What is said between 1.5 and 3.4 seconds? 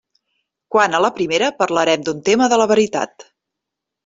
parlarem d'un tema de la veritat.